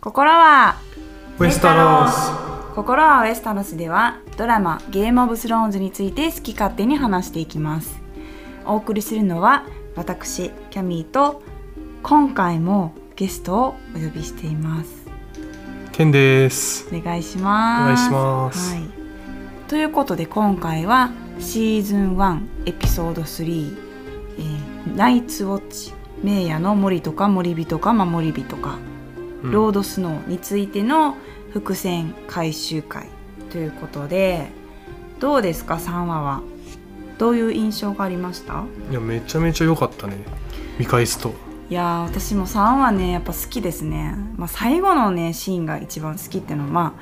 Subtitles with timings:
[0.00, 0.76] 心は
[1.40, 2.30] ウエスタロス。
[2.76, 8.00] 心はウエスタロスではドラマゲームオブスローンズについて好き勝手に話していきます。
[8.64, 9.64] お送りするのは
[9.96, 11.42] 私キャミーと
[12.04, 15.08] 今回もゲストをお呼びしています。
[15.90, 16.88] ケンです。
[16.94, 17.82] お願いしおます。
[17.84, 18.84] 願いします、はい、
[19.66, 21.10] ということで今回は
[21.40, 23.76] シーズン1エピソード3
[24.38, 25.92] 「えーナイツウォッチ。
[26.22, 28.87] 名夜の森とか森人か守り人か」うん
[29.42, 31.16] ロードスノーについての
[31.52, 33.06] 伏線回収会
[33.50, 34.48] ということで
[35.20, 36.42] どうですか3話は？
[37.18, 38.64] どういう印象がありました？
[38.90, 40.16] いやめちゃめちゃ良かったね。
[40.78, 41.32] 見返すと。
[41.70, 46.94] いやー私も3話ねやっぱ好きですね、まあ、最後のねシーンが一番好きっていうのは、ま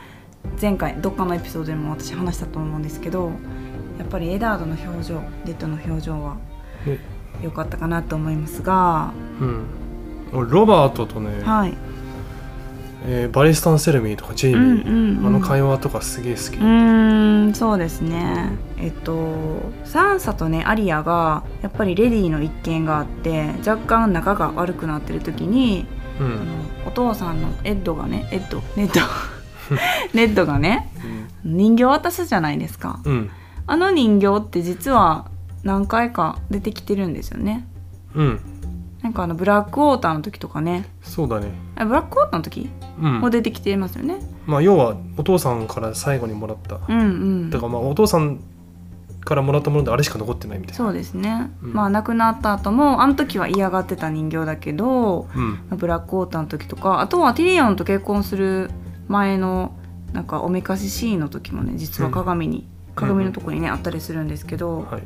[0.45, 3.31] あ、前回どっかのエピソードでも私話したと思うんですけど
[3.99, 6.37] やっぱりエダードの表情レッドの表情は
[6.85, 6.99] ね。
[7.43, 9.67] 良かったかなと思いますがうん。
[10.33, 11.75] 俺ロバートとね、はい
[13.05, 15.27] えーバリスタン・セルミーとかジェイミー、うんうんうん。
[15.27, 18.51] あの会話とかすげえ好き、うーんそうですね。
[18.79, 25.87] えっとサンサとねアリアがやっぱりレディの一件があって若干仲が悪くなってる時に、
[26.21, 26.39] うん。
[26.87, 29.01] お父さんのエッドがねエッドネッド
[30.15, 30.91] ネッドがね
[31.45, 33.01] 人形渡すじゃないですか。
[33.05, 33.31] うん。
[33.67, 35.27] あの人形って実は
[35.65, 37.67] 何回か出てきてるんですよね。
[38.15, 38.41] うん
[39.07, 40.89] なんかあのブラックウォーターの時とかね。
[41.01, 41.53] そうだね。
[41.77, 42.69] あブラックウォーターの時？
[43.01, 43.21] うん。
[43.21, 44.19] も出てきてますよね。
[44.47, 47.51] まあ要はお父さんから最後にもらった、うんうん。
[47.51, 48.41] だからまあお父さん
[49.21, 50.77] からもらったものであれしか残ってないみたいな。
[50.77, 51.73] そうですね、うん。
[51.73, 55.79] まあ亡くなった後もあの時は嫌がってた人形だけどうん。
[55.79, 58.73] ブラックウォーターの時とかあとはティリオンと結婚する
[59.07, 59.73] 前の
[60.13, 65.03] なんかおめかしシーンの時もね実は鏡に、鏡のとこにねあったりするんですけど、はい。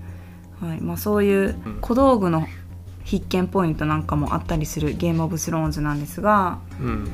[0.64, 0.80] はい。
[0.80, 2.46] まあ、そういう小道具の
[3.10, 7.08] 必見ポイントなんかもあったりするゲームオブスローンズなんですがうん。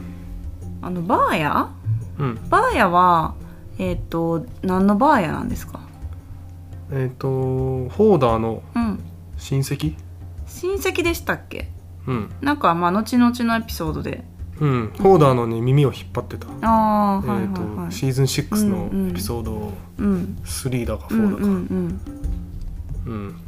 [0.82, 1.70] あのバーヤ？
[2.18, 2.38] うん。
[2.50, 3.34] バーヤは
[3.78, 5.80] えっ、と何のバーヤなんですか？
[6.92, 9.00] えっ、とホーダーのうん。
[9.38, 9.94] 親戚？
[10.46, 11.70] 親戚でしたっけ？
[12.06, 12.30] うん。
[12.42, 14.22] なんかまあ後々のエピソードで。
[14.60, 17.92] うん、ホーダーのね耳を引っ張ってた、あえーとはいはい。
[17.92, 19.06] シーズン6うんうん。
[19.06, 20.38] のエピソードうん。
[20.44, 22.00] 3だかうん4だか、うんうん。
[23.06, 23.40] うん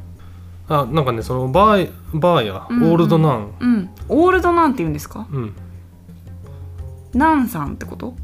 [0.68, 2.92] あなんかねそのバーバーやオうんうん。
[2.92, 3.90] ールドナン、うん。
[4.08, 5.26] オールドなんて言うんですか？
[5.32, 5.54] うん。
[7.14, 8.14] ナンさんってこと？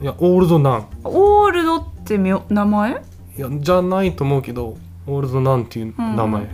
[0.00, 0.88] いやオールドナン。
[1.04, 2.92] オールドって名前？
[2.92, 4.76] いやじゃないと思うけど
[5.06, 6.46] オールドナンっていう名前。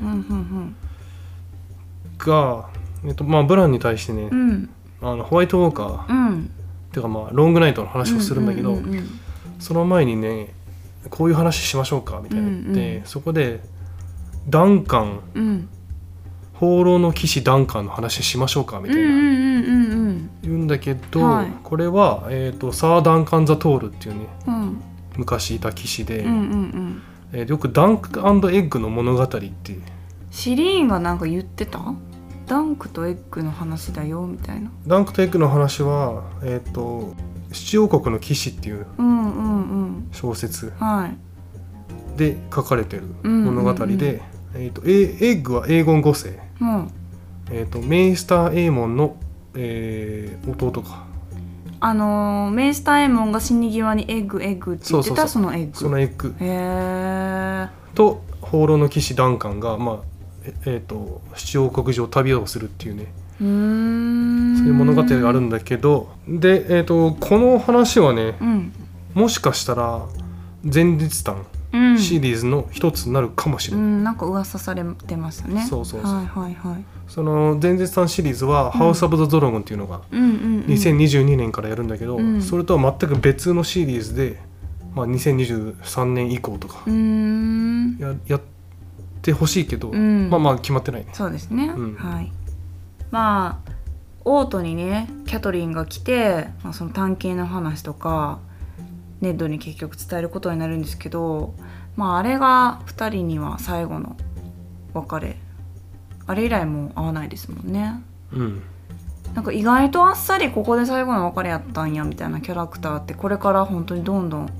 [2.19, 2.69] が、
[3.04, 4.50] えっとまあ、ブランに対してね、うん。
[4.50, 4.70] うん
[5.00, 6.12] あのホワイトウォーカー。
[6.12, 6.26] うん。
[6.28, 6.50] うん
[6.88, 8.78] っていうかまあロングナイトの話をするんだけど、
[9.58, 10.54] その前にね
[11.10, 13.04] こういう話しましょうかみたいな言って、うんうん。
[13.04, 13.60] そこで
[14.48, 15.20] ダンカン。
[15.34, 15.69] うん。
[16.54, 21.53] 放浪の騎士ダンカンの話しましょうかみたいな、うんうんうんうん言うんだけど、はい。
[21.62, 24.54] これは、えー、とサー・ダンカン・ザ・トールっていうねうん。
[24.54, 24.82] うん
[25.16, 27.03] 昔いた騎士で、うんうんうん。
[27.32, 29.48] えーよくダンクエッグの物語ってい
[29.78, 29.82] う。
[30.31, 31.81] シリーンがなんか言ってた？
[32.47, 34.70] ダンクとエッグの話だよみたいな。
[34.87, 37.14] ダンクとエッグの話は、えー、と
[37.53, 38.87] 七王国の騎士っていう
[40.12, 42.19] 小説はい。
[42.19, 44.22] で書かれてるうん物語で、
[44.54, 46.88] えー、とエエッグはエーゴン5世、もう
[47.50, 49.16] えー、とメイスター・エーモンの、
[49.54, 51.06] えー弟か。
[51.81, 55.78] あのーメイスターエモンが死に際にエッグエッグって言ってたそのエッグ。
[55.78, 56.28] そのエッグ。
[56.28, 59.98] へえと放浪の騎士ダンカンが、まあ
[60.44, 63.06] ええー、と七王国上旅をするっていうね。
[63.41, 64.56] うーん。
[64.58, 68.72] そういう物語があるんだけどで、えー、とこの話はねうん。
[69.14, 70.06] もしかしたら
[70.62, 75.66] 前日譚うんシリーズの一つになるかもしれない、うん、なんか噂されてましたね。
[75.68, 76.12] そうそうそう。
[76.12, 76.84] はいはいはい。
[77.06, 80.30] その前日譚シリーズは「ハウス・オブ・ザ・ドラゴン」っていうのがうんうん、う
[80.60, 82.42] ん、2022年からやるんだけど、うん。
[82.42, 84.40] それとは全く別のシリーズで、
[84.94, 88.40] まあ、2023年以降とかややっ
[89.22, 90.30] てほしいけど、うん。
[90.30, 91.08] まあまあ決まってないね。
[91.12, 91.94] そうですね、うん。
[91.94, 92.32] はい。
[93.10, 93.70] まあ
[94.24, 98.40] オートにねキャトリンが来て、まあ、その探検の話とか
[99.20, 101.55] ネッドに結局伝えることになるんですけど
[101.97, 104.17] まああれが2人には最後の
[104.94, 105.37] 別れ。
[106.26, 108.03] あれ以来もう会わないですもんね。
[108.32, 108.62] うん。
[109.35, 114.50] なんか意外とあっさりここで最後の別れやったんやみたいなキャラクターってこれから本当にどんどん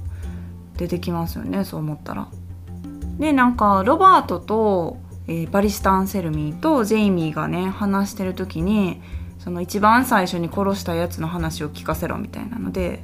[0.77, 2.29] 出てきますよねそう思ったら。
[3.19, 9.03] でなんかロバートと、えーバリスタン・セルミーとジェイミーがね話してる時に
[9.39, 13.03] その一番最初に殺したやつの話を聞かせろみたいなので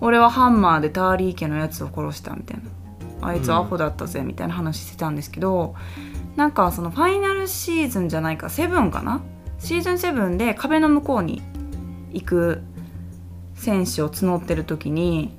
[0.00, 3.28] 俺はハンマーでターリー家のやつを殺したみたいな。
[3.28, 5.74] あいつアホだったぜみたいな話してたんですけど、
[6.36, 9.22] なんかそのファイナルシーズンじゃないかセブンかな？
[9.58, 11.40] シーズン7で壁の向こうに
[12.12, 12.62] 行く
[13.54, 15.34] 戦士を募ってる時に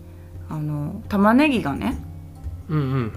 [0.50, 1.98] あの玉ねぎがね
[2.68, 3.13] うんうん。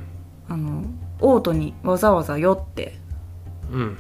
[0.49, 0.85] あの
[1.21, 2.99] オートにわざわざ寄って
[3.73, 3.97] うん。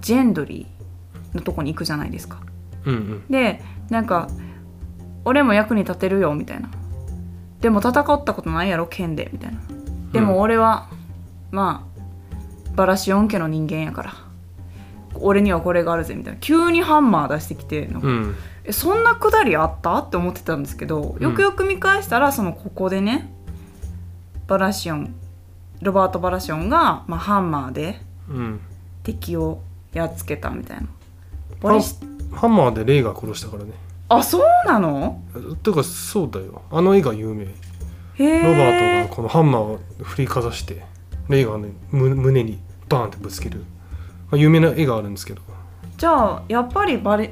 [0.00, 2.40] ジェンドリーのとこに行くじゃないですか。
[2.84, 3.24] うんうん。
[3.30, 4.28] でなんか
[5.28, 6.68] 「俺も役に立てるよ」みたいな
[7.60, 9.58] 「でも戦ったことないやろ剣で」みたいな
[10.12, 10.88] 「でも俺は、
[11.50, 14.14] まあバラシオン家の人間やから。
[15.20, 16.38] 俺にはこれがあるぜ」みたいな。
[16.38, 18.06] 急にハンマー出してきてなんか。
[18.06, 18.34] うん。
[18.64, 19.98] えそんなくだりあった？
[19.98, 23.32] って思ってたんですけどよくよく見返したらそのここでね
[24.46, 25.14] バラシオン
[25.82, 28.60] ロバート・バラシオンが、まあ、ハンマーでうん。
[29.02, 29.60] 敵を
[29.92, 30.86] やっつけたみたいな。
[31.60, 32.00] バリス
[32.32, 33.72] ハンマーでレイが殺したからね
[34.08, 35.22] あそうなの？
[35.62, 36.62] てかそうだよ。
[36.70, 37.44] あの絵が有名。
[37.44, 37.50] ロ
[38.20, 40.82] バートがこのハンマーを振りかざして
[41.28, 42.58] レイがねむ胸に
[42.88, 43.58] バーンってぶつける。
[43.58, 43.64] ま
[44.32, 45.42] あ有名な絵があるんですけど。
[45.96, 47.30] じゃあやっぱりバレ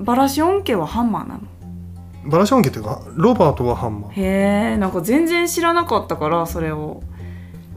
[0.00, 1.40] バラシオン家はハンマーなの？
[2.24, 4.12] バラション家っていうかロバートはハンマー。
[4.12, 4.22] へ
[4.72, 7.02] えんか全然知らなかったからそれを。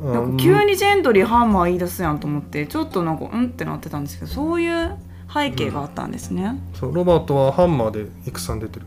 [0.02, 4.98] うなんか急にジェンドリーハンマー言い出すやんと思ってちょっとなんかうんってなってたんですけどそういう
[5.36, 8.86] 背景があったんですね、そうロバートはハンマーで戦に出てる。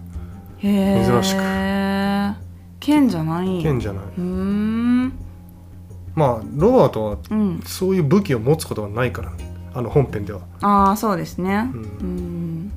[0.61, 1.43] へえ珍しく。
[2.81, 4.05] 剣じゃない剣じゃない。
[4.05, 5.13] うーん。
[6.15, 7.61] まあロバートはうん。
[7.67, 9.33] そういう武器を持つことはないから
[9.75, 10.41] あの本編では。
[10.63, 11.71] ああそうですね。
[11.75, 11.85] ううん。
[12.65, 12.73] ん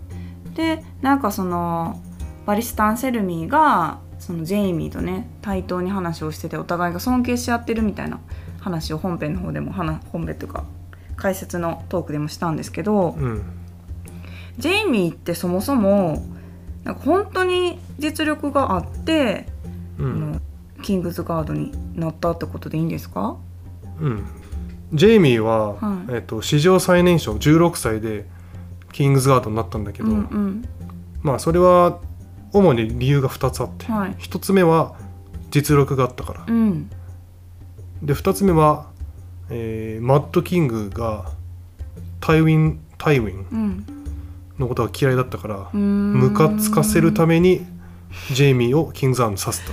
[0.53, 2.00] でなんかその
[2.45, 8.19] バリスタン・セルミーがそのジェイミーとね対等に話をしててお互いが尊敬し合ってるみたいな
[8.59, 10.65] 話を本編の方でも話本編というか
[11.15, 13.60] 解説のトークでもしたんですけどうん
[14.61, 16.23] ジェイミーってそもそも
[16.85, 19.47] なんか本当に実力があって、
[19.99, 20.31] あうん。
[20.33, 20.41] の
[20.81, 23.37] キングズガードになったってことでいいんですか？
[23.99, 24.25] うん。
[24.93, 26.13] ジェイミーは、はい。
[26.15, 28.25] えっと史上最年少16歳で
[28.91, 30.65] キングズガードになったんだけど、うんうん。
[31.21, 31.99] まあそれは
[32.53, 34.15] 主に理由が2つあって、はい。
[34.15, 34.95] 1つ目は
[35.51, 36.45] 実力があったから。
[36.47, 36.89] うん。
[38.01, 38.89] で2つ目は、
[39.49, 41.31] えーマッドキングが
[42.19, 43.47] タイウィンタイウィン。
[43.51, 43.85] うん
[44.61, 47.65] のことが嫌いだったからムカつかせるために
[48.31, 49.71] ジェイミーをキングズガードにさせた、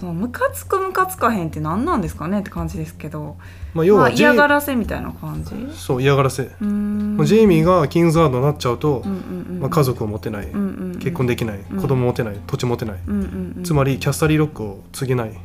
[0.00, 2.40] そうムカつくムカつかへんって何なんですかね？
[2.40, 3.36] って感じですけど。
[3.74, 5.54] まあ、要まあ、はジェイ,、嫌がらせみたいな感じ？
[5.54, 9.60] うそう嫌がらせ、まあジェイミーがキングズガードになっちゃうと、うんうんうん。
[9.60, 11.62] まあ、家族を持てない、うんうんうん結婚できない、ん。
[11.80, 12.40] 子供持てない。
[12.46, 13.62] 土地持てない、うんうんうん。
[13.62, 15.30] つまりキャスタリーロックを継げない。
[15.30, 15.38] って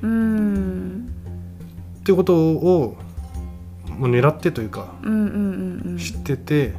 [2.11, 2.97] いうことを
[3.87, 5.97] もう狙ってというかうんうんうんうん。
[5.97, 6.73] 知ってて、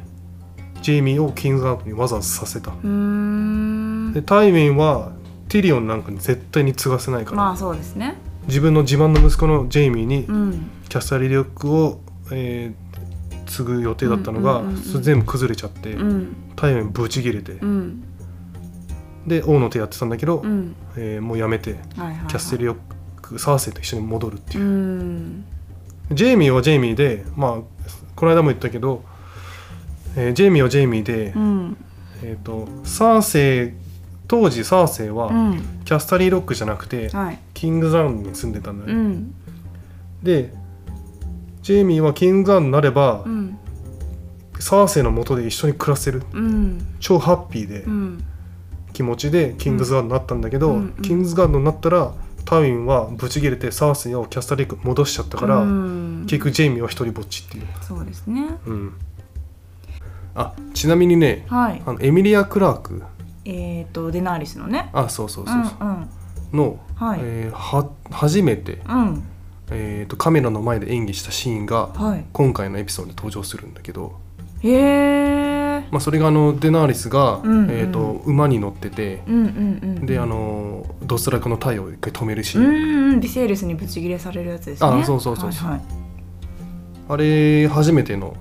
[0.81, 2.71] ジェイミーをキングズガードにわざわざさせた。
[2.71, 5.11] でタイウィンは
[5.49, 8.15] ティリオンなんかに絶対に継がせないから、まあそうですね。
[8.47, 10.69] 自分の自慢の息子のジェイミーにうん。
[10.87, 12.01] キャスタリーロックを、
[12.31, 12.87] えー
[13.47, 14.61] 継ぐ予定だったのが、
[15.01, 16.35] 全部崩れちゃって、うん。
[16.57, 18.03] タイウィンブチギレて、うん。
[19.25, 20.75] で王の手やってたんだけど、うん。
[20.97, 22.75] えーもうやめてキャスタリーロッ
[23.21, 24.63] クサーセイと一緒に戻るっていう。
[24.65, 25.45] う、ん。
[26.11, 27.57] ジェイミーはジェイミーでまあ
[28.17, 29.03] この間も言ったけど、
[30.17, 31.77] えージェイミーはジェイミーで、うん。
[32.23, 33.73] えー、とサーセイ
[34.27, 35.61] 当時サーセイはうん。
[35.85, 37.39] キャスタリーロックじゃなくて、はい。
[37.53, 39.33] キングズランディングに住んでたんだよ、うん。
[40.23, 40.53] で
[41.61, 43.57] ジェイミーはキングズランディングになれば、うん。
[44.59, 46.23] サーセイの元で一緒に暮らせる。
[46.33, 46.85] うん。
[46.99, 48.23] 超ハッピーでうん。
[48.93, 52.13] 気持ちでキングズガードになったんだけど、キングズガードになったら
[52.45, 56.21] タウィンはブチ切れてサーセイをキャスタリーロック戻しちゃったから、うん。
[56.23, 58.47] 結局ジェイミーは一人ぼっちっていう、そうですね。
[58.65, 58.93] うん、
[60.37, 61.81] あちなみにねはい。
[61.85, 63.03] あのエミリア・クラーク。
[63.45, 64.89] えっとデナーリスのね。
[64.93, 66.09] あそうそううそうんそう、うん
[66.53, 67.19] の、はい。
[67.21, 69.23] えーは初めて、うん。
[69.71, 72.25] えー、とカメラの前で演技したシーンがはい。
[72.31, 74.13] 今回のエピソードで登場するんだけど、
[74.61, 77.71] へえまあ、それがあのデナーリスが、うんうん。
[77.71, 83.19] えー、と馬に乗ってて、うんうんうんであのドスラクの太陽を一回止めるシうーン、んうん。
[83.19, 84.87] ビセールスにブチギレされるやつですね。
[84.89, 85.69] あそうそうそうそう。
[85.71, 85.81] はい。
[87.09, 88.35] あれ初めての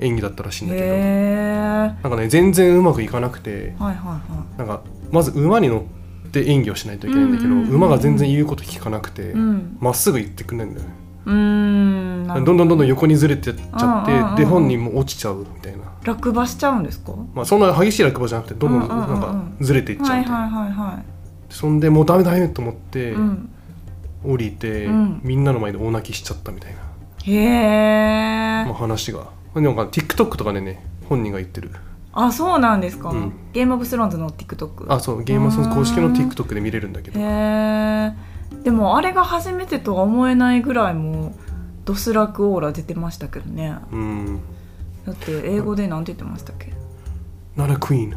[0.00, 4.20] 演技だったらしいんだはい、けど、なんかね全然うまくいかなくてはいはいは
[4.58, 5.80] なんかまず馬に乗
[6.26, 7.68] って演技をしないといけないんだけど、うんうんうん。
[7.68, 9.76] うん馬が全然言うこと聞かなくていうん。
[9.80, 10.94] ま、っすぐ行ってくれないんだよね。
[11.26, 12.40] うーんど。
[12.40, 17.12] んどんどんどん横にずれてっちゃって、で本人も落ちちゃうみたいな、落馬しちゃうんですか？
[17.34, 21.02] まあ、そんな激しい落馬じゃなくてどんどんなんかずれていっちゃうみたいな、はいはいはいは
[21.50, 23.50] そんでもうダメだめと思ってい、うん、
[24.24, 25.20] 降りて、うん。
[25.22, 26.78] みんなの前で大泣きしちゃったみたいな、
[27.24, 31.70] へえ、まあ、話がなんか TikTok とかでね本人が言ってる。
[32.12, 33.32] あそうなんですか、うん。
[33.52, 35.24] ゲームオブスローンズの TikTok あそう。
[35.24, 37.20] ゲームマスの公式のうん TikTok で見れるんだけど。
[37.20, 38.12] へえ
[38.64, 41.32] でもあれが初めてとは思えないぐらいもう
[41.84, 43.76] ドスラクオーラ出てましたけどね。
[43.92, 44.40] うん。
[45.06, 46.72] だって英語でなんて言ってましたっけ
[47.56, 48.16] 「Not a queen.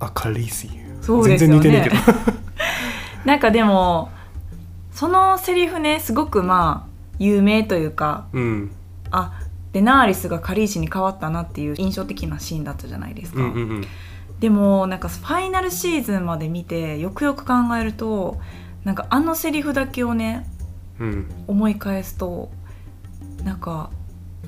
[0.00, 0.70] A Khaleesi」
[1.00, 1.60] そうですよね。
[1.60, 2.18] 全然似てねえけど。
[3.24, 4.10] なんかでも
[4.92, 8.70] そのセリフねすごくまあ有名というかうん。
[9.10, 9.32] あ
[9.72, 13.86] デナーリスがカリーシに変わったなっていう印象的なシーンだったじゃないですか、うんうんうん。
[14.40, 18.38] でもなんかファイナルシーズンまで見てよくよく考えると
[18.84, 20.46] なんかあのセリフだけをね
[20.98, 21.28] うん。
[21.46, 22.50] 思い返すと
[23.44, 23.90] なんか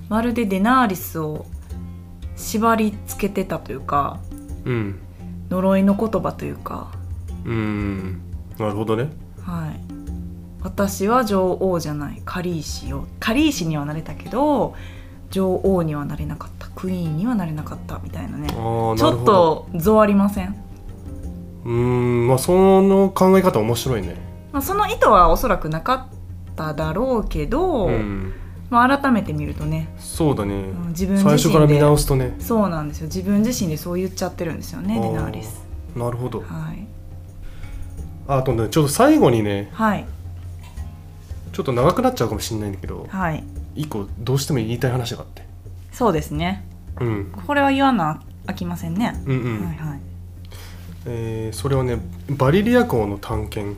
[0.08, 1.46] まるでデナーリスを
[2.36, 4.20] 縛り付けてたというか
[4.64, 5.00] うん。
[5.50, 6.92] 呪いの言葉というか。
[7.44, 8.20] うん。
[8.58, 9.08] なるほどね。
[9.42, 9.80] はい。
[10.62, 14.74] 私は女王じゃないカリーシをカリーシにはなれたけど
[15.30, 16.68] 女王にはなれなかった。
[16.74, 18.48] クイーンにはなれなかったみたいなね。
[18.48, 20.54] ちょっと像ありません、
[21.64, 24.16] うーんまあその考え方面白いね。
[24.52, 28.32] まあ、その意図はおそらくなかっただろうけど、うん。
[28.70, 30.54] まあ、改めて見るとねそうだね。
[30.54, 32.36] うん自分自身で最初から見直すとね。
[32.38, 33.06] そうなんですよ。
[33.06, 35.66] 自分自身でそう言っちゃってるんですよねデナーリス。
[35.96, 36.40] なるほど。
[36.40, 36.86] はい。
[38.28, 40.06] あとねちょっと最後にねはい。
[41.52, 43.06] ちょっと長くなっちゃうかもしれないんだけど。
[43.08, 43.42] はい
[43.74, 45.44] 一個どうしても言いたい話があって。
[45.92, 46.64] そうですね。
[47.00, 47.32] うん。
[47.46, 50.00] これは言わなあきませんね、うんうん、はいはい。
[51.06, 51.98] えーそれはね
[52.28, 53.76] バリリア港の探検。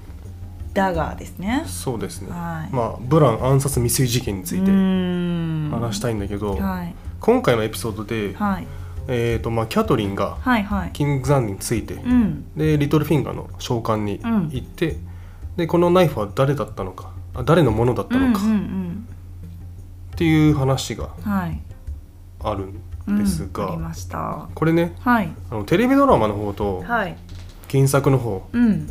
[0.74, 1.64] ダガーですね。
[1.66, 2.74] そうですね、はい。
[2.74, 5.70] まあブラン暗殺未遂事件についてん。
[5.70, 6.94] 話したいんだけど、はい。
[7.20, 8.66] 今回のエピソードで、はい。
[9.08, 10.90] えーとまあ、キャトリンがはいはい。
[10.92, 12.44] キングザンについて、うん。
[12.56, 14.96] でリトルフィンガーの召喚にうん行って、
[15.56, 17.12] でこのナイフは誰だったのか？
[17.34, 18.42] あ誰のものだったのか？
[18.42, 19.08] うんうん
[20.12, 21.60] っていう話がうんはい。
[22.44, 22.68] ある
[23.06, 24.48] うんんですが、ありました。
[24.54, 25.32] これねはい。
[25.50, 27.16] あのテレビドラマの方とはい。
[27.70, 28.86] 原作の方うん。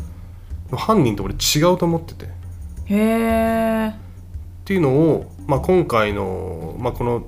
[0.70, 2.26] の犯人と俺違うと思ってて。
[2.26, 2.28] っ
[2.86, 3.94] へえ
[4.64, 7.26] ていうのを、まあ、今回の、まあ、この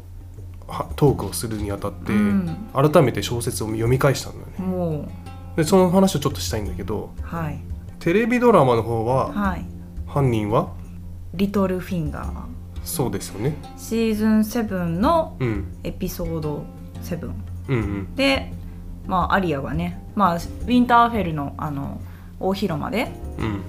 [0.67, 2.57] はトークをするにあたって、うん。
[2.73, 4.77] 改めて小説を読み返したんだよね。
[4.77, 5.09] も
[5.57, 7.61] でその話をちょっとしたいんだけどうはい。
[8.01, 9.65] テレビドラマの方ははい。
[10.07, 10.73] 犯人は？
[11.35, 12.33] リトルフィンガー
[12.85, 13.57] そうですよね。
[13.77, 15.75] シーズン7のうん。
[15.83, 16.65] エピソード
[17.03, 17.33] 7
[17.69, 18.15] うんうん。
[18.15, 18.53] で
[19.07, 22.01] まあアリアがねまあウィンターフェルのあの
[22.39, 23.63] 大広間でうん。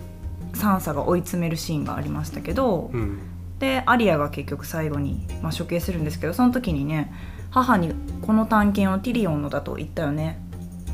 [0.53, 3.19] サンサが追い詰めるシーンがありましたけど、うん。
[3.59, 7.13] でアリアが結局最後に、まあ、処刑するんですけどその時にね
[7.51, 10.39] 母に「この探検はティリオンのだと言ったよね。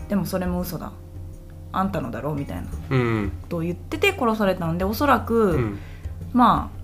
[0.09, 0.91] でもそれも嘘だ。
[1.73, 2.63] あんたのだろ」みたいな。
[2.63, 3.31] こうん。
[3.49, 5.79] とを言ってて殺されたんでおそらく、うん。
[6.33, 6.80] まあうん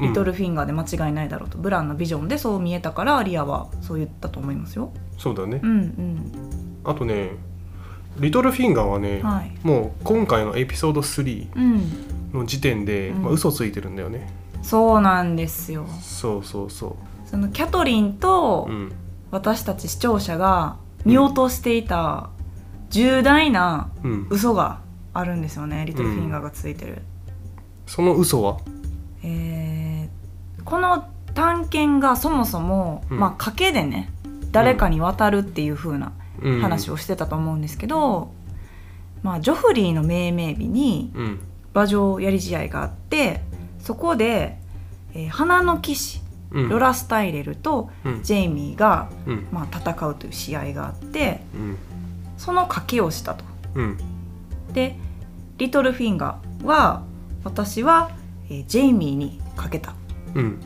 [0.00, 4.92] リトルフィンガーで間違いないだろうと、ブランのビジョンでそう見えたからアリアはそう言ったと思いますよ。
[5.18, 5.60] そうだね。
[5.62, 6.32] うんうん。
[6.84, 7.30] あとね
[8.18, 9.56] リトルフィンガーはね、はい。
[9.62, 11.90] もう今回のエピソード3うん、
[12.32, 13.22] の時点で、うん。
[13.22, 14.32] まあ、嘘ついてるんだよね。
[14.62, 15.86] そうなんですよ。
[16.00, 18.92] そうそうそそのキャトリンとううん。
[19.30, 22.30] 私たち視聴者が見落としていた
[22.88, 24.26] 重大なうん。
[24.30, 24.80] 嘘が
[25.12, 27.02] あるんですよねリトルフィンガーがついてる、
[27.86, 28.58] その嘘は？
[29.24, 33.18] えーこの探検がそもそも、うん。
[33.18, 34.10] まあ賭けでね
[34.52, 36.60] 誰かに渡るっていう風なうん。
[36.60, 38.32] 話をしてたと思うんですけど、
[39.22, 41.40] まあ、ジョフリーの命名日にうん。
[41.74, 43.42] 馬上やり試合があって
[43.80, 44.58] そこで、
[45.12, 46.20] えー花の騎士
[46.52, 46.68] うん。
[46.68, 48.22] ロラ・スタイレルとうん。
[48.22, 49.46] ジェイミーが、うん。
[49.52, 51.76] まあ、戦うという試合があってうん。
[52.38, 53.44] その賭けをしたと。
[53.74, 53.98] うん。
[54.72, 54.96] で
[55.58, 57.02] リトルフィンガーは
[57.44, 58.10] 私は、
[58.48, 59.94] えージェイミーにかけた。
[60.34, 60.60] うん。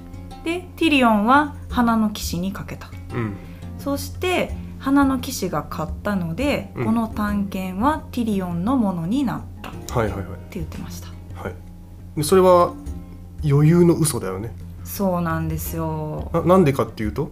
[0.44, 2.90] でティリオンは花の騎士にかけた。
[3.14, 3.36] うん。
[3.78, 6.84] そして花の騎士が勝ったので、うん。
[6.86, 9.70] この探検はティリオンのものになった。
[9.70, 10.16] ってはいはい。
[10.18, 11.08] はい言ってました。
[11.34, 11.54] はい。
[12.16, 12.72] でそれは
[13.44, 14.54] 余裕の嘘だよね。
[14.84, 16.30] そうなんですよ。
[16.32, 17.30] ななんでかっていうと？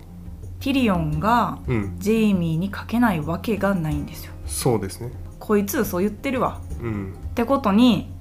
[0.60, 1.96] ティリオンがうん。
[1.98, 4.32] ジェイミーにかけないわけがないんですよ。
[4.46, 5.10] そうですね。
[5.38, 6.60] こいつ嘘言ってるわ。
[6.80, 7.14] うん。
[7.14, 8.12] ってことに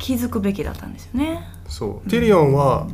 [0.00, 1.46] 気づくべきだったんですよね。
[1.68, 2.10] そう。
[2.10, 2.88] ティリオンは、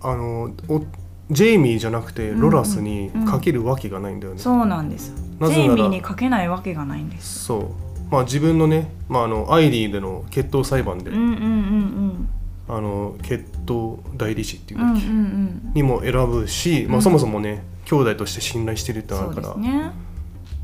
[0.00, 0.82] あのお
[1.30, 5.12] ジェイミーじゃなくてうんロラスにかけるわけがないんだよね、そうなんです。
[5.40, 7.44] ジェイミーにかけないわけがないんです。
[7.44, 8.10] そう。
[8.10, 12.28] まあ自分のね、まあ、あのアイリーでの決闘裁判で、うんうんうん
[12.68, 15.72] あの決闘代理士っていうんだっけ、うんうん。
[15.74, 17.02] にも選ぶし、まあ、うん。
[17.02, 19.92] そもそもね兄弟として信頼してるってあるから、ね。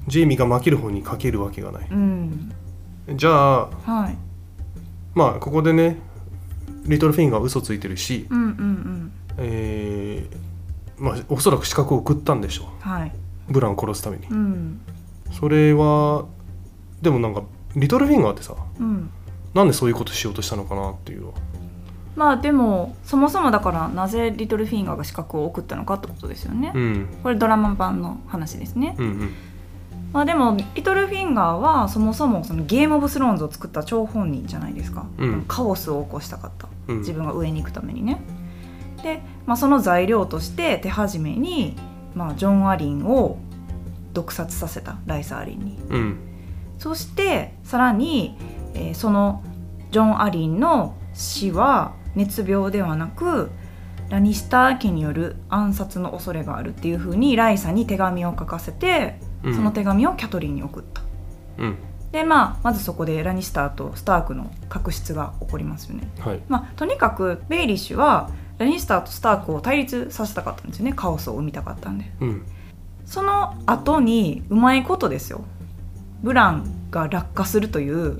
[0.08, 2.52] ジェイミーが負ける方にかけるわけがない、うん。
[3.14, 4.16] じゃあはい
[5.14, 5.98] まあここでね
[6.84, 9.12] リトルフィンガーは嘘ついてるし、うんうんうん。
[9.38, 10.36] えー
[11.02, 13.12] まあ、おそらく資格を送ったんでしょはい、
[13.48, 14.26] うブランを殺すために。
[14.26, 14.80] うん。
[15.32, 16.26] それは
[17.00, 17.42] でもなんか
[17.74, 19.10] リトルフィンガーってさうん、
[19.54, 21.26] なんでそういうことしようとしたのかなっていう。
[22.14, 27.08] まあでもそもそもだからなぜリトルフィンガーが資格を送ったのかってことですよね、うん。
[27.22, 28.94] これドラマ版の話ですね。
[28.98, 29.34] うんうん
[30.12, 35.44] まあでもリトルフィンガーはそもそもそのゲームオブスローンズを作った張本人じゃないですか、うん。
[35.48, 36.68] カオスを起こしたかった。
[36.88, 36.98] うん。
[36.98, 38.20] 自分が上に行くためにね。
[39.02, 41.76] で、まあ、その材料として手始めに、
[42.14, 43.38] まあ、ジョン・アリンを
[44.12, 44.96] 毒殺させた。
[45.06, 45.78] ライサー・アリンに。
[45.88, 46.18] うん。
[46.78, 48.36] そしてさらに、
[48.74, 49.42] えーその
[49.90, 53.50] ジョン・アリンの死は熱病ではなく
[54.08, 61.02] ラニスター家による暗殺の恐れがあるっていうふうにライサに手紙を書かせて、うんその手紙をキャトリンに送った。
[61.58, 61.76] うん。
[62.12, 66.08] でまあまずそこでラニスターとスタークの確執が起こりますよね。
[66.20, 66.40] はい。
[66.48, 70.92] まあとにかくベイリッシュはラニスターとスタークを対立させたかったんですよね。
[70.92, 72.12] カオスを生みたかったんで。
[72.20, 72.42] うん。
[73.06, 75.42] その後にうまいことですよ。
[76.22, 78.18] ブランが落下するという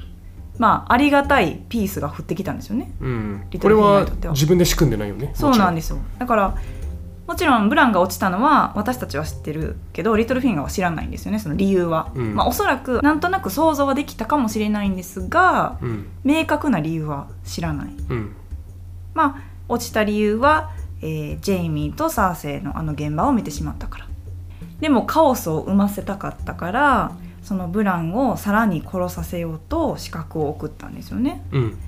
[0.58, 2.90] まあありがたいピースが降ってきたんですよね。
[3.00, 3.44] うん。
[3.60, 5.26] これは自分で仕組んでないよね。
[5.26, 5.98] でそうなんですよ。
[6.18, 6.56] だから
[7.32, 12.34] もちろんブランが落ちたのは私たちは知ってるけどリトルフィンガーは知らないんですよねその理由は、うん。
[12.34, 16.10] まあおそらくなんとなく想像はできたかもしれないんですがうん。
[16.24, 17.88] 明確な理由は知らない。
[18.10, 18.36] うん。
[19.14, 24.06] まあ落ちた理由は、えージェイミーとサーセイのあの現場を見てしまったから。
[24.80, 27.12] でもカオスを生ませたかったから
[27.42, 31.42] そのブランをさらに殺させようと資格を送ったんですよね。
[31.52, 31.78] うん。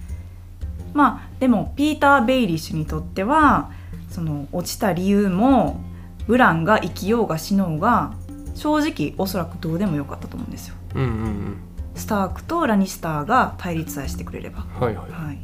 [0.95, 3.71] まあでもピーター・ベイリッシュにとっては
[4.15, 5.81] その落ちた理由も
[6.29, 8.13] ブランが生きようが死のうが
[8.55, 10.77] 正直おそらくどうでもよかったと思うんですよ。
[10.95, 11.57] うんうん
[11.97, 14.65] スタークとラニスターが対立さえしてくれれば。
[14.77, 15.11] うんはいはい。
[15.11, 15.39] はい。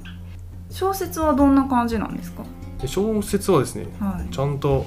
[0.71, 2.45] 小説はどんな感じなんですか？
[2.81, 4.33] で小説はですねはい。
[4.33, 4.87] ちゃんと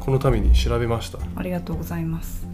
[0.00, 1.18] このために調べました。
[1.36, 2.46] ありがとうございます。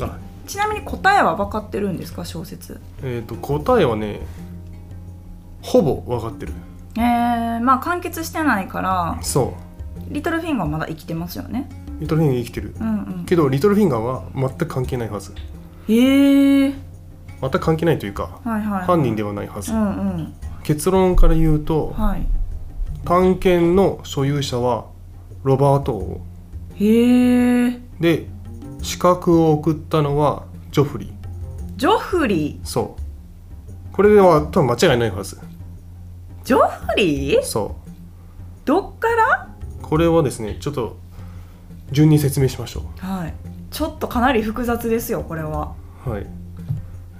[0.00, 0.16] あ。
[0.46, 2.24] ちなみに答えは分かってるんですか？
[2.24, 2.80] 小説。
[3.02, 4.20] えっ、と答えはね
[5.60, 6.52] ほぼ分かってる。
[6.96, 9.18] えー、まあ完結してないから。
[9.22, 9.54] そ
[10.08, 11.68] リトルフィンガーはまだ生きてますよね？
[11.98, 12.74] うリトルフィンガー生きてる。
[12.78, 12.90] うんう
[13.22, 13.24] ん。
[13.24, 15.32] けどリトルフィンガーは全く関係ないはず。
[15.88, 16.72] へえ。
[17.40, 19.72] 全く関係ないというかはいはい、はい、犯人ではないはず。
[19.72, 20.34] うんうん。
[20.62, 22.26] 結論から言うとはい。
[23.04, 24.86] 探検の所有者は
[25.42, 26.20] ロバート王。
[26.76, 27.80] へえ。
[27.98, 28.26] で
[28.80, 31.12] 資格を送ったのはジョフリー。
[31.76, 33.92] ジョフリそう。
[33.92, 35.36] これでは多分間違いないはず。
[35.36, 35.40] ー
[36.44, 37.42] ジョフリー？
[37.42, 37.76] そ
[38.64, 39.41] どっから？
[39.41, 39.41] う
[39.92, 40.96] これはですねちょっと
[41.90, 43.34] 順に説明しましょはい。
[43.70, 45.74] ちょっとかなり複雑ですよこれは。
[46.06, 46.26] うはい。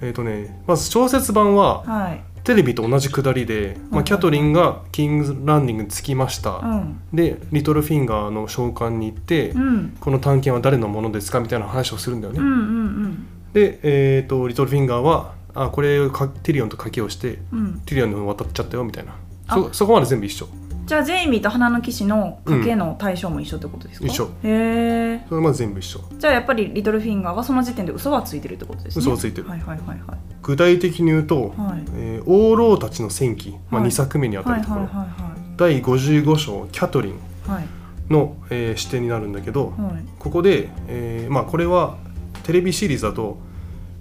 [0.01, 2.23] えっ、とねまず小説版ははい。
[2.43, 4.05] テレビと同じくだりで、まあ、はい。
[4.05, 6.99] キャトリンがキングズランディングに着きました、うん。
[7.13, 9.95] でリトルフィンガーの召喚に行って、うん。
[9.99, 17.59] この探検は誰のものですかみたいな話をするんだよね、うんうんで、えー、とリトルフィンガーはあこれかティリオンと賭けをしてうん。
[17.59, 19.15] うんティリオンに渡っちゃったよみたいな。
[19.45, 19.53] あ。
[19.53, 20.47] そそこまで全部一緒
[20.85, 24.25] じゃあジェイミーと花の騎士の賭けの対象も一緒ってことですか、一緒。
[24.25, 25.25] へえ。
[25.29, 26.01] それまで全部一緒。
[26.17, 29.01] じゃあやっぱりリトルフィンガーはその時点で嘘はついてるってことですね。
[29.01, 29.47] 嘘はついてる。
[29.47, 29.99] はいはいはいはい。
[30.41, 31.83] 具体的に言うと、はい。
[31.95, 33.89] えー王老たちの戦記、まあ、はい。
[33.89, 37.13] 2作目にあたるところ、はいはいはい第55章キャトリン
[37.47, 37.65] はいはい。
[38.09, 40.05] の、えー視点になるんだけど、はい。
[40.19, 41.97] ここで、えーまあ、これは
[42.43, 43.37] テレビシリーズだと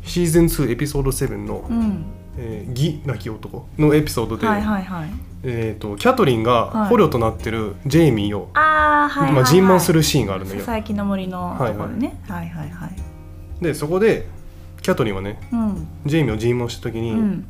[0.02, 2.04] シーズン2エピソード7のうん
[2.38, 5.10] 「えー義なき男」のエピソードで、はいはいはい
[5.44, 6.88] えー、とキャトリンがはい。
[6.88, 13.64] 捕虜となってるジェイミーを、ああはいはい、はい、まあ、尋問するシーンがあるんだよ、佐の森のところね、はい、はいはい。
[13.64, 14.26] でそこで
[14.82, 15.88] キャトリンはねうん。
[16.06, 17.46] ジェイミーを尋問した時に、うん。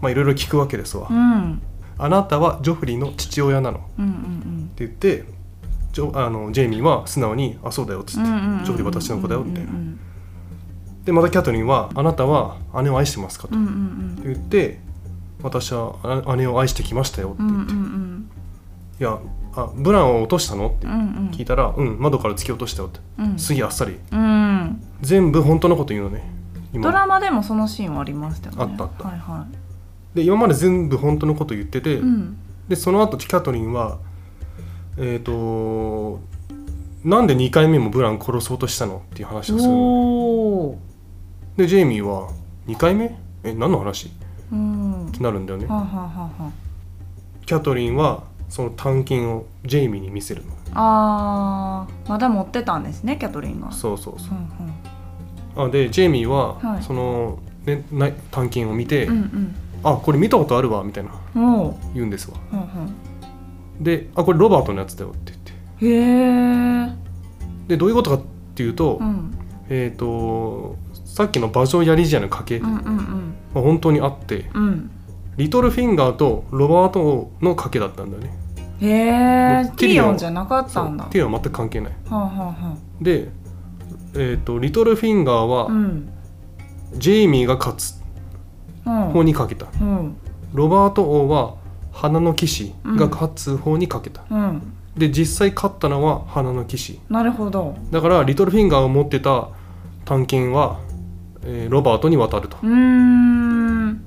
[0.00, 1.62] まあいろいろ聞くわけですわ、うん。
[1.98, 3.78] あなたはジョフリーの父親なの。
[3.78, 3.80] っ
[4.76, 5.24] て言って
[5.92, 9.98] ジョあのジェイミーは素直に「あそうだよ」っつって、うんうんジョフリー私の子だよ」みたいな、うん
[11.06, 14.80] でまたキャトリンは「あなたは姉を愛してますか?」と言って
[15.46, 18.30] 「私はあ姉を愛してきましたよ」ってうんう言って「ん。
[18.98, 19.18] いや
[19.54, 21.30] あブランを落としたの?」ってうんうん。
[21.32, 23.00] 聞いたら「うん窓から突き落としたよ」って。
[23.18, 23.38] うん。
[23.38, 23.96] すげえあっさり。
[24.12, 24.82] うん。
[25.00, 26.28] 全部本当のこと言うのね。
[26.72, 26.84] 今。
[26.84, 28.62] ドラマでもそのシーンはありましたよね。
[28.62, 29.08] あったあった。
[29.08, 29.46] はいは
[30.14, 32.36] で今まで全部本当のこと言ってて、いうん。
[32.68, 33.98] でその後キャトリンは
[34.98, 36.20] えっ、と
[37.04, 39.66] なんで2回目もブラン殺そうとしたのっていう話をす
[41.58, 42.30] るでジェイミーは
[42.66, 43.16] 2回目？
[43.44, 44.10] え何の話？
[45.16, 45.66] っうんてなるんだよね。
[45.66, 46.52] はあ、はあはあは
[47.46, 50.52] キャトリンはその探検をジェイミーに見せるの。
[50.74, 54.28] あ、あーまだ持ってたんですねキャトリンがそうそうそう。
[54.30, 54.46] うん
[55.58, 56.82] あでジェイミーは、はい。
[56.82, 61.10] その、ね、な探検を見て、うんあこれ見たことあるわみたいな。
[61.94, 62.36] 言うんですわ。
[62.52, 62.62] うんう
[63.80, 63.84] ん。
[63.84, 65.86] であこれロバートのやつだよって言って。
[65.86, 66.92] へえ
[67.68, 68.20] でどういうことかっ
[68.54, 69.32] ていうと,、うん。
[69.68, 73.34] えっ、とさっきの馬上やりじゃの賭け、うんうんうん。
[73.54, 74.90] まあ、本当にあってうん
[75.36, 78.38] リトルフィンガーとロバートの賭けだったんだよね。
[78.80, 80.18] へえティリオン。
[80.18, 81.04] じゃなかったんだ。
[81.06, 81.92] ティアは全く関係ない。
[82.08, 83.28] はあはあはで、
[84.14, 86.08] えー、とリトルフィンガーは、あうん。
[86.94, 87.94] ジェイミーが勝つ
[88.86, 89.10] うん。
[89.10, 89.66] 方にかけた。
[89.80, 90.16] うん。
[90.52, 91.54] ロバート王は
[91.92, 94.62] 花の騎士が勝つ方にかけた、うん。
[94.96, 97.00] で実際勝ったのは花の騎士。
[97.10, 97.76] なるほど。
[97.90, 99.48] だからリトルフィンガーが持ってた
[100.04, 100.78] 探検は、
[101.48, 102.58] えーロバートに渡ると。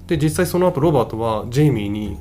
[0.08, 2.18] で実際その後ロバートはジェイミーに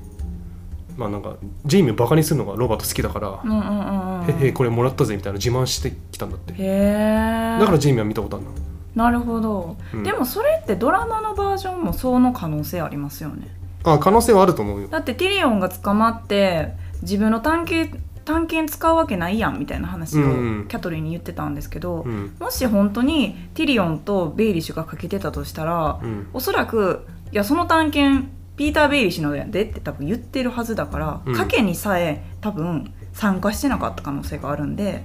[0.96, 6.52] まあなんかジェイミーをバカにするのがロバート好きだからうんうんうんうん「へへこれもらったぜ」みたいな自慢してきたんだって。
[6.52, 8.52] だからジェイミーは見たことあるの。
[8.94, 10.02] なるほど、うん。
[10.02, 13.48] でもそれってドラマのバージョンもその可能性ありますよね。
[13.84, 14.88] あ可能性はあると思うよ。
[14.88, 17.98] だってティリオンが捕まって自分の短剣
[18.28, 20.22] 短剣使うわけないやんみたいな話を
[20.66, 22.36] キャトリーに言ってたんですけど、うん。
[22.38, 26.28] もし本当にティリオンとベイリッシュがかけてたとしたら、うん。
[26.34, 31.34] おそらくいやその短剣ピーター・ベイリッシュのやでって多分言ってるはずだから、うん。
[31.34, 35.02] 賭けにさえ多分参加してなかった可能性があるんで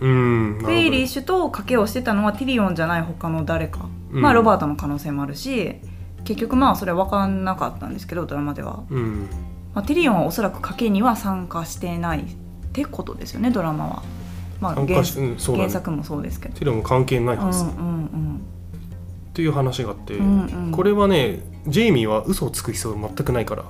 [0.00, 0.64] うん。
[0.66, 4.22] ベイリッシュと賭けをしてたのはティリオンじゃない他の誰か、うん。
[4.22, 5.74] まあロバートの可能性もあるし
[6.24, 9.28] 結局まあそれは分かんなかったんですけどドラマでは、うん。
[9.74, 12.24] まあ、ティリオンはおそらく賭けには参加してない
[12.72, 14.02] ってことですよねドラマは、
[14.60, 14.94] まあ、原ね。
[14.94, 16.54] 原作もそうですけど。
[16.54, 18.40] ティラも関係ないうんうはず、っん
[19.34, 20.64] ていう話があって、うんうん。
[20.66, 23.64] うんこれはねジェイミーは嘘をつく必要は全くないから、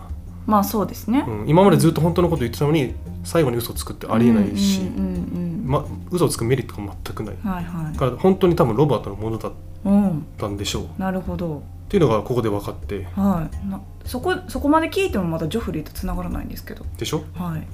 [0.47, 7.35] まあそうですね、うん、今までずっと本当のこと言ってたのに最後に嘘をつくってありえないし、うんうんうんま、嘘をつくメリットが全くない。
[7.35, 7.93] うんはいはい。
[7.93, 9.53] だから本当に多分ロバートのものだっ
[9.85, 10.85] うんたんでしょう。
[10.85, 11.63] っなるほど。
[11.89, 13.05] ていうのがここで分かって。
[13.15, 13.69] はい。
[13.69, 16.87] なそこそこまで聞いてもまだジョフリーとつながらないんですけど。
[16.97, 17.25] でしょ？
[17.35, 17.67] はい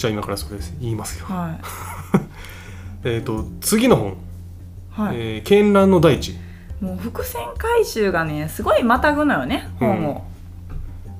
[0.00, 1.26] じゃあ今からそれ言いますよ。
[1.26, 1.60] はい。
[3.04, 4.16] えっ、と次の本。
[4.92, 6.38] はい、えー絢爛の大地。
[6.80, 10.24] もう伏線回収がねすごいまたぐのよね本を、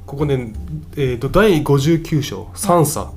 [0.06, 0.48] ここで、
[0.96, 3.10] えー、と第59章「三差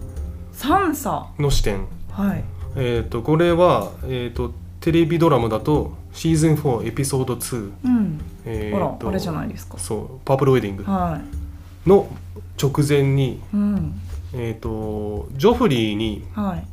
[0.52, 2.44] 三差」の視点、はい。
[2.76, 8.20] えー、とこれは、えー、とテレビドラマだとシーズン4エピソード2、うん。
[8.44, 9.78] えほらーとあれじゃないですか。
[9.78, 10.84] そうパープルウェディング。
[10.84, 11.22] は
[11.88, 12.08] の
[12.62, 14.02] 直前に、いうん
[14.34, 16.66] えー、とジョフリーに、はい。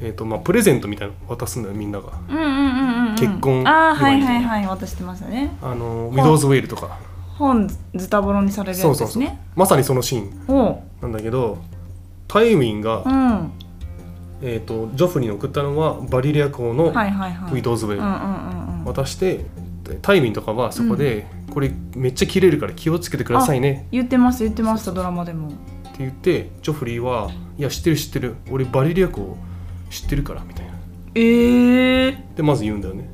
[0.00, 2.12] えーとまあ、プレゼントみたいなの渡すんだよみんなが。
[2.28, 3.14] うんうんうんうんうん。
[3.14, 5.56] 結婚ああはいはいいはい渡してましたね。
[5.62, 6.98] あのウィドウズ・ウェイルとか。
[7.38, 9.22] 本ズタボロにされるそうそうそう。
[9.22, 11.58] やつですねまさにそのシーンなんだけど
[12.26, 13.52] タイウィンが、うん。
[14.42, 18.84] えー、とジョフリーに送ったのはバリリア公のウィドウズ・ウェイル、うんうんうんうん。
[18.86, 19.44] 渡して
[20.00, 23.86] タイウィンとかはそこで、これめっちゃ切れるから気をつけてくださいね。
[23.92, 25.52] 言ってます言ってましたドラマでも
[26.02, 28.34] 言ってジョフリーは「いや知ってる知ってる。
[28.50, 29.36] 俺バリリア公
[29.90, 30.72] 知ってるから」みたいな。
[31.14, 33.08] ええでまず言うんだよね。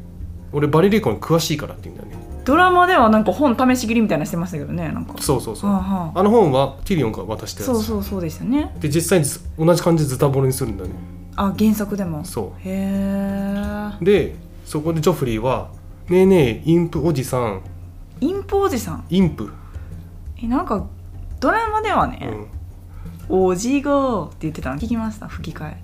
[0.53, 2.17] 俺バリリア公に詳しいからって言うんだよね。
[2.45, 5.15] ドラマではなんか本試し切りみたいなのしてましたけどねなんか。
[5.21, 6.23] そうそうそう、はあはあ。
[6.23, 7.77] の本はティリオンが渡したあやつ。
[7.77, 8.75] そうそうそうでしたね。
[8.81, 10.95] で実際にず同じ感じでズタボロにするんだよね。
[11.37, 12.25] あ原作でも。
[12.25, 15.69] そへえうでそこでジョフリーは
[16.09, 17.61] 「ねえねえインプおじさん。
[18.21, 19.05] インポおじさん？
[19.11, 19.53] インプ」
[20.43, 20.87] えなんか
[21.41, 22.47] ドラマではねうん
[23.29, 25.77] 「おじごー」って言ってたの聞きました吹き替え。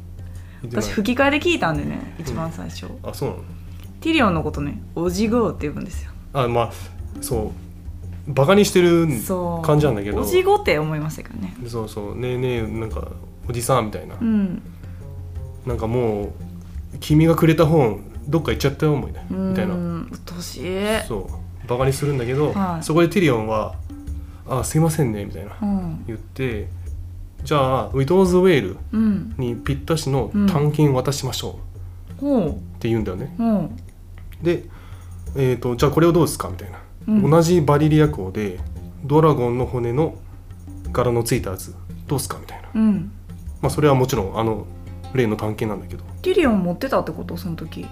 [0.62, 3.42] 私吹き替えで聞いたんでね一番最初、あそうなの？
[4.00, 6.11] ティリオンのことね「おじごー」って呼ぶんですよ。
[6.33, 6.72] あまあ
[7.20, 7.52] そ
[8.28, 9.07] うバカにしてる
[9.62, 10.22] 感じなんだけど。
[10.22, 11.54] おじごって思いましたけどね。
[11.66, 13.09] そうそうねえねえなんか
[13.46, 14.62] おじさんみたいな、うん。
[15.66, 16.33] なんかもう
[17.00, 19.74] 君がくれた本どっか行っちゃったよ思いねみたいな。
[19.74, 20.62] うんうっとうしい。
[21.07, 21.28] そ
[21.64, 22.83] うバカにするんだけど、はい。
[22.83, 23.74] そこでティリオンは
[24.48, 25.52] 「あすいませんね」みたいな。
[25.61, 26.04] うん。
[26.07, 26.68] 言って
[27.44, 29.35] じゃあウィドウズ・ウェールうん。
[29.38, 31.61] にぴったしの探検渡しましょ
[32.18, 32.20] う。
[32.20, 33.42] ほって言うんだよね、う。
[33.42, 33.70] ほ
[34.42, 34.64] で、
[35.37, 37.30] えー、とじゃあこれをどうですかみたいな、うん。
[37.30, 38.59] 同じバリリア港で
[39.04, 40.14] ドラゴンの骨の
[40.92, 41.74] 柄のついたやつ
[42.07, 42.68] どうすかみたいな。
[42.74, 43.12] ううん。
[43.61, 44.66] まあそれはもちろんあの
[45.12, 46.04] 例の探検なんだけど。
[46.22, 47.37] ティリオン持ってたってこと？
[47.37, 47.83] その時。
[47.83, 47.87] い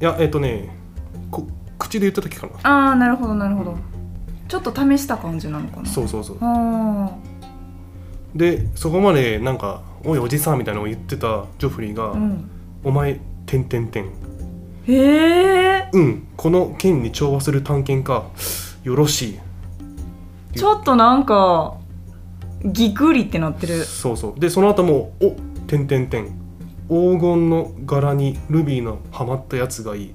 [0.00, 0.76] やえっ、とね
[1.30, 1.46] こ
[1.78, 2.52] 口で言った時かな。
[2.88, 3.78] ああなるほどなるほど、うん。
[4.48, 5.86] ちょっと試した感じなのかな。
[5.86, 6.38] そうそうそう。
[6.40, 7.16] あ
[8.36, 12.50] でそこまでなんか「おいおじさん」みたいなのを言ってたジョフリーが「あうん。
[12.84, 14.04] お前てんてんてん。
[14.04, 14.08] へ
[14.88, 16.26] えうん。
[16.36, 18.26] この剣に調和する探検か
[18.84, 19.38] よろしい」
[20.56, 21.74] ちょっとなんか
[22.64, 23.84] ギクリってなってる。
[23.84, 24.40] そうそう。
[24.40, 26.26] でその後も「おてんてんてん。
[26.88, 30.14] 黄金の柄にルビーのはまったやつがいい。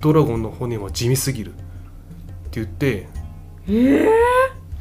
[0.00, 1.62] ドラゴンの骨は地味すぎる」って
[2.52, 3.08] 言って
[3.68, 4.17] ええ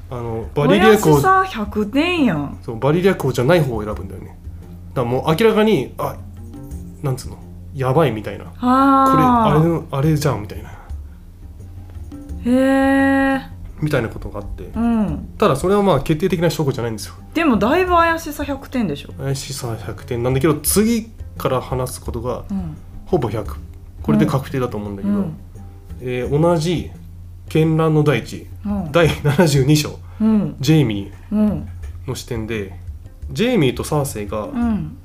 [0.10, 2.58] あのババリリア港さ100点やん。
[2.63, 4.38] そうバリリア港じゃない方を選ぶんだよね。
[4.93, 6.15] だからもう明らかにあ
[7.04, 7.38] なんつうの？
[7.76, 8.46] やばいみたいな。
[8.46, 10.72] これあれあのあれじゃんみたいな。
[12.46, 13.41] れへえ
[13.82, 14.63] みたいなことがあって。
[14.63, 15.30] うん。
[15.38, 17.15] ただそれはまあ決定的な証拠じゃないんですよ。
[17.34, 19.12] でもだいぶ怪しさ100点でしょ。
[19.13, 22.78] 怪しさ100点なんだけど次から話すことがうん。
[23.06, 23.56] ほぼ100
[24.02, 25.38] これで確定だと思うんだけど、うん。
[26.02, 26.91] えー同じ
[27.50, 28.92] 絢爛の大地うん。
[28.92, 30.00] 第72章。
[30.22, 30.56] うん。
[30.60, 31.50] ジェイミうん。
[31.50, 31.66] ー
[32.08, 32.74] の視点で
[33.32, 34.98] ジェイミーとサーセイがうん。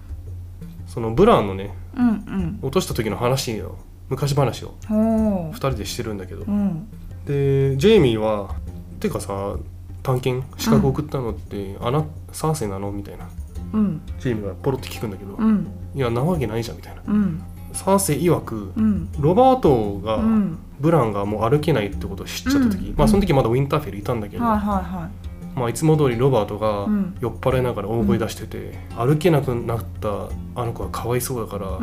[0.87, 2.59] そのブランのねうんうん。
[2.63, 3.77] 落とした時の話を
[4.09, 4.95] 昔話をほ
[5.51, 6.45] 2人でしてるんだけど。
[6.45, 6.89] うん。
[7.27, 8.55] でジェイミーは
[9.01, 9.57] 「てかさ
[10.03, 13.29] 探検資格送ったのって、あなサーセイなの?」みたいな。
[13.73, 14.01] うん。
[14.21, 15.67] ジェイミーがポロって聞くんだけど「うん。
[15.95, 17.03] いやなわけないじゃん」みたいな。
[17.07, 19.09] うんサーセイ曰くうん。
[19.19, 20.59] ロバートが、うん。
[20.81, 22.95] ブランがもう歩けないってことを知っちゃった時、うん。
[22.97, 25.11] まあその時まだウィンターフェルいたんだけど、はいはいは
[25.55, 27.17] まあ、いつも通りロバートがうん。
[27.21, 31.79] 酔っ払いながら大声出してて、歩けなくなったあの子はかわいそうだから、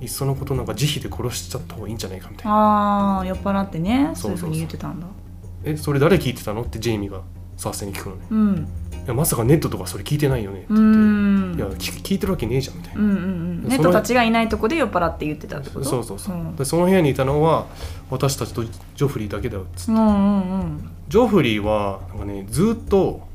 [0.00, 2.52] いっそのことなんか自費で殺しちゃった方がいいんじゃないかみたいな。
[2.52, 4.10] ああ酔っ払ってね。
[4.14, 5.06] そういうふうに言ってたんだ
[5.64, 7.20] 「えそれ誰聞いてたの?」ってジェイミーが
[7.58, 8.22] サーセイに聞くのね。
[8.30, 8.68] うん
[9.04, 10.98] 「いやまさかネットとかそれ聞いてないよね」ってう言って。
[10.98, 11.54] ん。
[11.56, 13.00] いや聞聞いてるわけねえじゃん」みたいな。
[13.00, 13.04] う。
[13.04, 13.68] んうんうん。
[13.68, 15.84] ネットたちがいないとこで酔っ払って言ってたってこと？
[15.84, 16.56] そうそうそう、ん。
[16.56, 17.66] でその部屋にいたのは
[18.10, 23.26] 私たちとジョフリーだけだよっつってうんうんジョフリーはなんかねずっと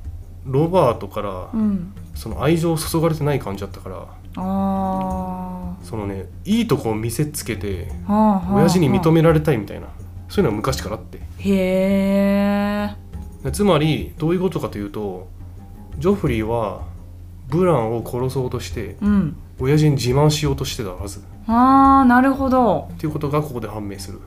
[0.45, 1.59] ロバートからうん。
[1.59, 4.05] うんその愛情を注がれてない感じだったから
[4.35, 8.55] あそのねいいとこを見せつけてあはあはあ。
[8.57, 9.87] 親父に認められたいみたいな。
[10.29, 11.17] そういうのは昔からあって。
[11.17, 13.02] へえで
[13.51, 15.27] つまりどういうことかというと
[15.99, 16.81] ジョフリーは
[17.49, 19.35] ブランを殺そうとしてうん。
[19.59, 21.19] 親父に自慢しようとしてたはず。
[21.19, 22.89] っああなるほど。
[22.97, 24.19] ていうことがここで判明する。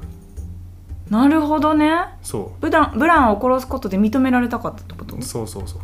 [1.10, 1.90] なるほどね。
[2.22, 5.16] そブランブランを殺すことで認められたかったってこと？
[5.16, 5.78] うそうそうそ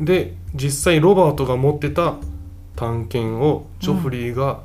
[0.00, 0.04] う。
[0.04, 2.16] で実際ロバートが持ってた
[2.74, 4.60] 探検をジョフリーが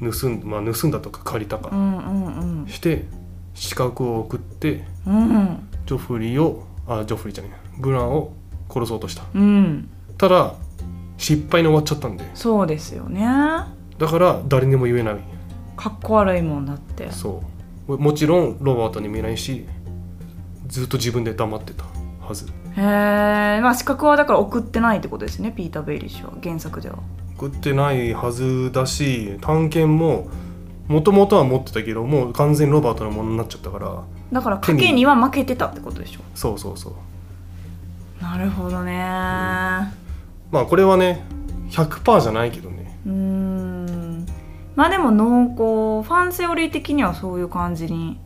[0.00, 2.68] 盗ん,、まあ、盗んだとか借りたかうんうんうん。
[2.68, 3.06] して
[3.54, 5.68] 資格を送ってうん。
[5.86, 7.50] ジョフリーをあジョフリーじゃね。
[7.52, 8.32] えブランを
[8.68, 9.24] 殺そうとした。
[9.34, 9.88] うん。
[10.18, 10.54] ただ
[11.16, 12.28] 失敗に終わっちゃったんで。
[12.34, 13.24] そうですよね。
[13.98, 15.16] だから誰にも言えない。
[15.76, 17.10] かっこ悪いもんだって。
[17.10, 17.42] そ
[17.88, 17.98] う。
[17.98, 19.66] もちろんロバートに見えないし
[20.68, 21.84] ずっと自分で黙ってた
[22.20, 22.46] はず。
[22.46, 26.32] へえまあ資格はだから送ってないってことですねピーター・ベイリッシュは。
[26.42, 26.98] 原作では。
[27.36, 30.28] 送ってないはずだし探検も
[30.88, 34.02] もともとは持ってたけどもう完全にロバートのものになっちゃったから。
[34.32, 36.20] だから賭けには負けてたってことでしょ？
[36.34, 38.22] そうそうそう。
[38.22, 38.94] なるほどね。
[38.94, 41.24] まあこれはね
[41.70, 42.98] 100%じゃないけどね。
[43.06, 44.26] うーん。
[44.74, 48.18] まあでも濃厚ファンセオリー的にはそういう感じに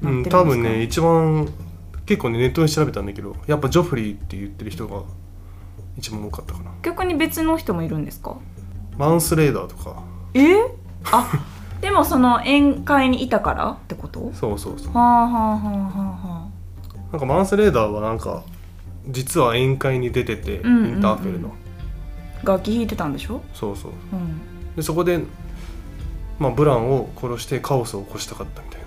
[0.00, 1.48] なうん多分ね一番
[2.06, 5.02] 結構ねネットで調べたんだけどやっぱジョフリーって言ってる人が
[5.98, 6.70] 一番多かったかな。
[6.82, 8.36] 逆に別の人もいるんですか？
[8.96, 10.02] マンスレーダーとか。
[10.34, 10.56] え？
[11.12, 11.28] あ
[11.80, 13.70] でもその宴会にいたから？
[13.70, 14.32] ってこと？
[14.32, 14.92] そうそうそう。
[14.92, 16.48] はあはあはあはあは
[17.12, 18.42] なんかマンスレーダーはなんか
[19.08, 20.94] 実は宴会に出てて、うんうんうん。
[20.94, 21.48] インターフェルの。
[21.50, 23.42] あ楽器弾いてたんでしょ？
[23.54, 23.92] そうそう。
[24.12, 24.74] うん。
[24.74, 25.20] でそこで、
[26.38, 28.86] まあ、ブランを殺してカオスを起こしたかったみたいな。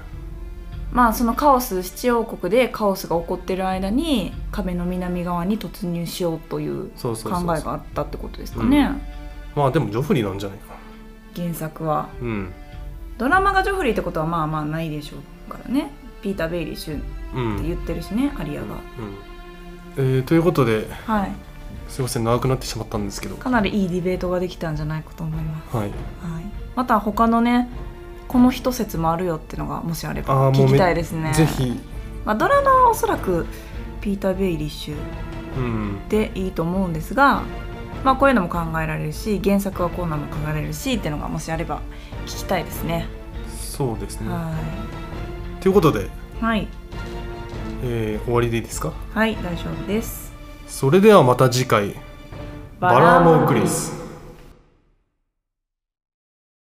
[0.92, 7.46] まあそのカオス七王国でカオスが起こってる間に壁の南側に突入しようというそうそうそうそう。
[7.46, 8.90] 考えがあったってことですかね。
[9.56, 10.76] まあでもジョフリーなんじゃないか
[11.36, 12.10] 原作は。
[12.22, 12.54] なうん
[13.20, 15.92] ドラマがジョフリーってことはまあまあないでしょうからね。
[16.22, 18.68] ピーター・ベイリッシュってうん、言ってるしねアリアが。
[18.68, 18.80] うん。
[19.98, 21.32] えーということではい。
[21.88, 23.36] すいません長くなってしまったんですけど。
[23.36, 25.90] かなりいいディベートができたんじゃないかと思います、はい。
[25.90, 25.94] はい、
[26.76, 27.70] また他のね
[28.28, 31.34] この一説もあるよっていうのがもしあれあば聞きたいですね。
[31.34, 31.80] ぜひ。
[32.26, 33.46] まあ、ドラマはおそらく
[34.02, 34.96] ピーター・ベイリッシュ
[35.58, 36.08] うん。
[36.10, 37.44] でいいと思うんですが、
[38.04, 41.82] まあ、こういうのも考えられるし原作はこうなのも考えられるしっていうのがもしあれば
[42.30, 43.08] 聞きたいですね。
[43.48, 44.30] そうですね。
[44.30, 44.52] は
[45.62, 46.68] ということで、い、はい、
[47.84, 48.94] えー終わりでいいですか？
[49.14, 50.32] はい、大丈夫です。
[50.68, 51.96] それではまた次回。
[52.80, 53.99] バラモンクリス